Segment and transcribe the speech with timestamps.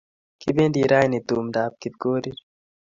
[0.41, 2.37] Kipendi raini tumdap Kipkorir